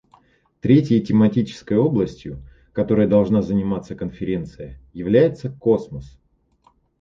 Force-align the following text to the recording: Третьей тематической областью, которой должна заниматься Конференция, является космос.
Третьей 0.61 0.99
тематической 1.01 1.77
областью, 1.77 2.41
которой 2.73 3.05
должна 3.05 3.43
заниматься 3.43 3.93
Конференция, 3.93 4.81
является 4.93 5.51
космос. 5.51 6.17